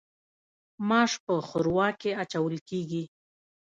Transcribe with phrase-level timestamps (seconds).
[0.87, 3.03] ماش په ښوروا کې اچول کیږي.